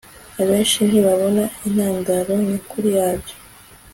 [0.41, 3.35] abenshi ntibabona intandaro nyakuri yabyo